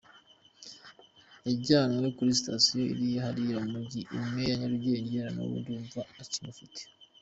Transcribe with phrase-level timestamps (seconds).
[1.45, 6.81] Yajyanwe kuri station iri hariya mu Mujyi, imwe ya Nyarugenge, n’ubu ndumva bakimufite.